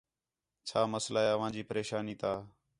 [0.67, 2.31] چَھا مسئلہ ہے اواں جی پریشانی تا